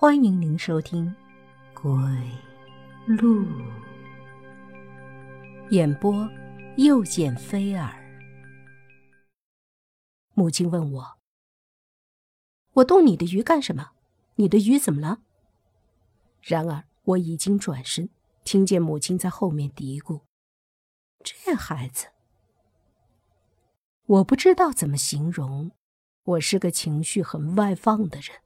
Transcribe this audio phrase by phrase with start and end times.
[0.00, 1.14] 欢迎您收听
[1.82, 1.92] 《鬼
[3.06, 3.44] 路》
[5.68, 6.26] 演播，
[6.78, 7.92] 又见菲儿。
[10.32, 11.18] 母亲问我
[12.72, 13.90] ：“我动你的鱼干什么？
[14.36, 15.20] 你的鱼怎么了？”
[16.40, 18.08] 然而我已经转身，
[18.42, 20.22] 听见母亲在后面嘀咕
[21.22, 22.06] ：“这孩子，
[24.06, 25.72] 我不知道怎么形容。
[26.22, 28.38] 我是个情绪很外放的人，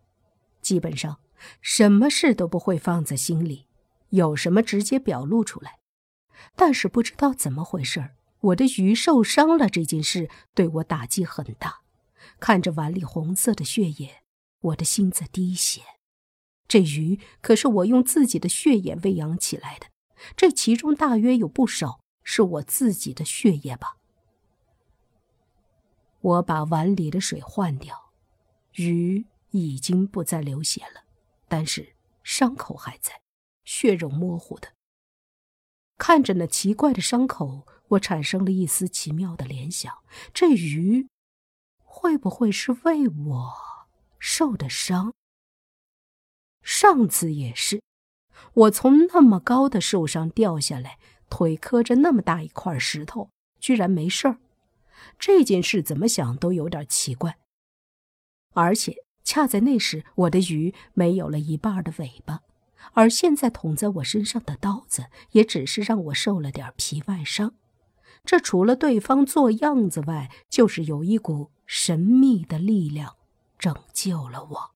[0.61, 1.19] 基本上。”
[1.61, 3.67] 什么事都不会放在心里，
[4.11, 5.79] 有什么直接表露出来。
[6.57, 11.81] 但是不知道怎么回事我的鱼受伤了这件事对我打击很大。
[12.41, 14.23] 看着碗里红色的血液，
[14.61, 15.81] 我的心在滴血。
[16.67, 19.87] 这鱼可是我用自己的血液喂养起来的，
[20.37, 23.99] 这其中大约有不少是我自己的血液吧。
[26.21, 28.11] 我把碗里的水换掉，
[28.73, 31.04] 鱼已经不再流血了。
[31.49, 33.21] 但是伤口还在，
[33.65, 34.69] 血肉模糊的。
[35.97, 40.03] 看着那奇怪的伤口，我产生了一丝奇妙的联想：
[40.33, 41.09] 这鱼
[41.79, 43.55] 会不会是为我
[44.19, 45.15] 受的伤？
[46.63, 47.83] 上次也是，
[48.55, 50.99] 我从那么高的树上掉下来，
[51.31, 53.31] 腿磕着那么大一块石头，
[53.61, 54.39] 居然没事儿。
[55.19, 57.39] 这件事怎么想都有点奇怪，
[58.55, 59.05] 而且。
[59.25, 62.43] 恰在那时，我的鱼没有了一半的尾巴，
[62.93, 67.55] 而现在捅在我身上的刀子，也只是让我受了点皮外伤。
[68.25, 73.17] 这除了对方做样子外，就是有一股神秘的力量
[73.59, 74.75] 拯救了我。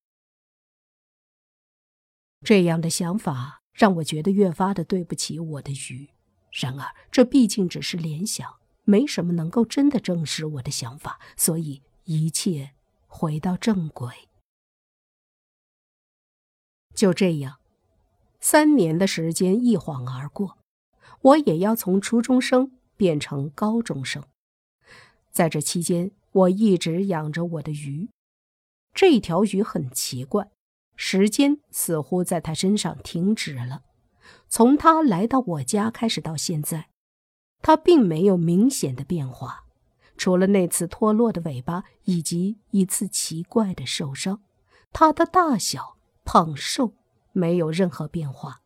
[2.43, 6.11] 这样的想法让我觉得越发的对不起我的鱼。
[6.51, 12.71] 然而，这毕竟只是联想，没什么能够真的证实我的想法，所以一切
[13.07, 14.28] 回到正轨。
[16.99, 17.61] 就这样，
[18.41, 20.59] 三年的时间一晃而过，
[21.21, 24.25] 我也要从初中生变成高中生。
[25.31, 28.09] 在这期间，我一直养着我的鱼。
[28.93, 30.51] 这条鱼很奇怪，
[30.97, 33.83] 时间似乎在它身上停止了。
[34.49, 36.89] 从它来到我家开始到现在，
[37.63, 39.63] 它并没有明显的变化，
[40.17, 44.43] 除了那次脱落的尾巴以及一次奇怪的受伤。
[44.91, 45.98] 它的大小。
[46.31, 46.93] 胖瘦
[47.33, 48.61] 没有任何变化，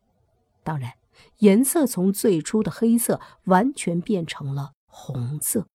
[0.65, 0.95] 当然，
[1.37, 5.65] 颜色从最初的黑色完全变成了红色。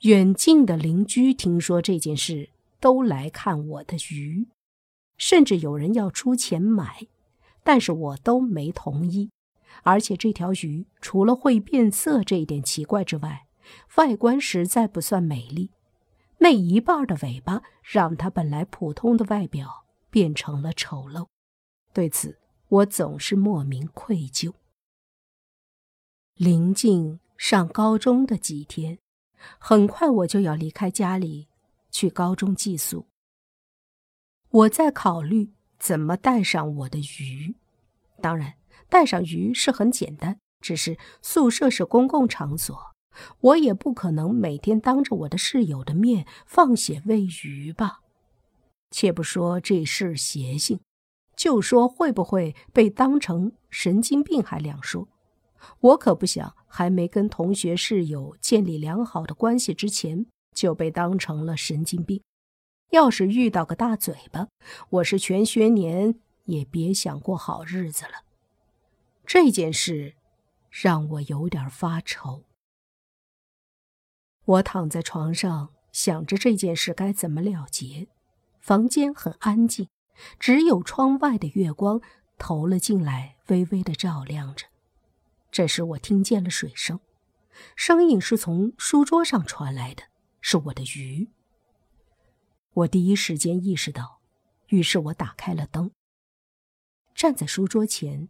[0.00, 4.48] 远近的邻居听说这件事，都来看我的鱼，
[5.16, 7.06] 甚至有人要出钱买，
[7.64, 9.30] 但是我都没同意。
[9.82, 13.46] 而且这条鱼除了会变色这一点奇怪之外，
[13.96, 15.70] 外观实在不算美丽。
[16.40, 19.85] 那一半的尾巴让它本来普通的外表。
[20.16, 21.28] 变成了丑陋，
[21.92, 22.38] 对此
[22.68, 24.54] 我总是莫名愧疚。
[26.36, 28.98] 临近上高中的几天，
[29.58, 31.48] 很快我就要离开家里
[31.90, 33.08] 去高中寄宿。
[34.48, 37.54] 我在考虑怎么带上我的鱼。
[38.22, 38.54] 当然，
[38.88, 42.94] 带上鱼是很简单，只是宿舍是公共场所，
[43.40, 48.00] 我也不可能每天当着我的室友的面放血喂鱼吧。
[48.96, 50.80] 且不说这事邪性，
[51.36, 55.06] 就说会不会被当成神经病还两说。
[55.80, 60.24] 我可不想还没跟同学室友建立良好的关系之前
[60.54, 62.22] 就被当成了神经病。
[62.88, 64.48] 要是遇到个大嘴巴，
[64.88, 68.24] 我是全学年也别想过好日子了。
[69.26, 70.14] 这件事
[70.70, 72.44] 让我有点发愁。
[74.46, 78.08] 我躺在床上想着这件事该怎么了结。
[78.66, 79.88] 房间很安静，
[80.40, 82.00] 只有窗外的月光
[82.36, 84.66] 投了进来，微微的照亮着。
[85.52, 86.98] 这时我听见了水声，
[87.76, 90.02] 声音是从书桌上传来的，
[90.40, 91.28] 是我的鱼。
[92.72, 94.18] 我第一时间意识到，
[94.70, 95.92] 于是我打开了灯，
[97.14, 98.28] 站在书桌前，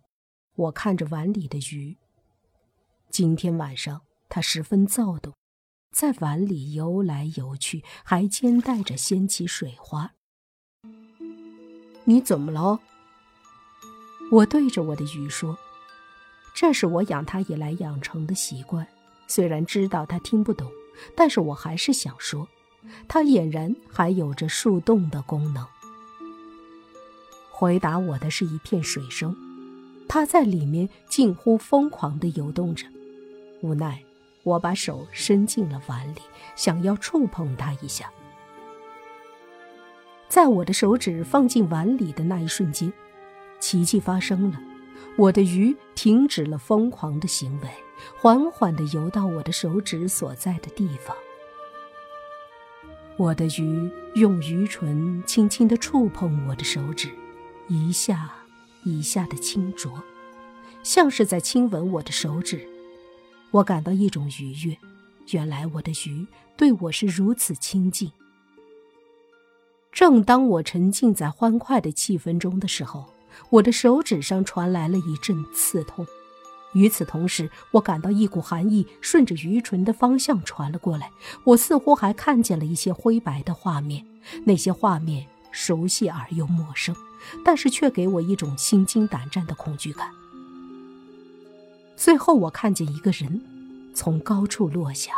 [0.55, 1.97] 我看着碗里的鱼。
[3.09, 5.33] 今天晚上它十分躁动，
[5.93, 10.13] 在碗里游来游去，还兼带着掀起水花。
[12.09, 12.79] 你怎么了？
[14.31, 15.59] 我对着我的鱼说
[16.55, 18.87] ：“这是我养它以来养成的习惯。
[19.27, 20.71] 虽然知道它听不懂，
[21.17, 22.47] 但是我还是想说，
[23.09, 25.67] 它俨然还有着树洞的功能。”
[27.51, 29.37] 回答我的是一片水声，
[30.09, 32.87] 它在里面近乎疯狂地游动着。
[33.63, 34.01] 无奈，
[34.45, 36.21] 我把手伸进了碗里，
[36.55, 38.13] 想要触碰它一下。
[40.37, 42.93] 在我的手指放进碗里的那一瞬间，
[43.59, 44.61] 奇迹发生了，
[45.17, 47.71] 我的鱼停止了疯狂的行为，
[48.19, 51.17] 缓缓地游到我的手指所在的地方。
[53.17, 57.09] 我的鱼用鱼唇轻轻地触碰我的手指，
[57.69, 58.31] 一下
[58.85, 59.91] 一下的轻啄，
[60.83, 62.69] 像是在亲吻我的手指。
[63.53, 64.77] 我感到一种愉悦，
[65.31, 66.27] 原来我的鱼
[66.59, 68.13] 对我是如此亲近。
[69.97, 73.07] 正当我沉浸在欢快的气氛中的时候，
[73.49, 76.07] 我的手指上传来了一阵刺痛。
[76.75, 81.11] 与此同时，我感到一股寒意顺着鱼唇的方向传了过来。
[81.45, 84.05] 我似乎还看见了一些灰白的画面，
[84.45, 86.95] 那些画面熟悉而又陌生，
[87.43, 90.11] 但是却给我一种心惊胆战的恐惧感。
[91.97, 93.41] 最后，我看见一个人
[93.95, 95.15] 从高处落下，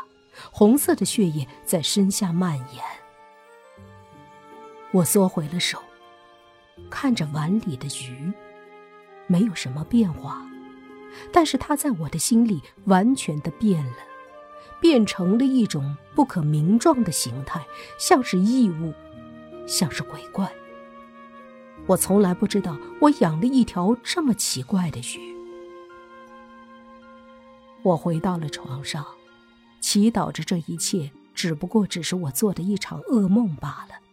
[0.53, 2.98] 红色的血液在身下蔓延。
[4.93, 5.83] 我缩回了手，
[6.89, 8.33] 看着碗里的鱼，
[9.27, 10.47] 没有什么变化。
[11.33, 13.97] 但是它在我的心里完全的变了，
[14.81, 17.67] 变成了一种不可名状的形态，
[17.99, 18.93] 像是异物，
[19.67, 20.51] 像是鬼怪。
[21.87, 25.35] 我从来不知道我养了一条这么奇怪的鱼。
[27.83, 29.05] 我回到了床上，
[29.81, 34.08] 祈祷着这一切只不过只是我做的一场噩梦罢了。